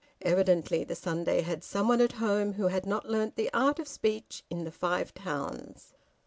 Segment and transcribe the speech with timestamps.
[0.23, 3.87] Evidently the Sunday had some one at home who had not learnt the art of
[3.87, 5.93] speech in the Five Towns.